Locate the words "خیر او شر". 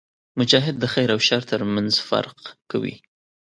0.93-1.41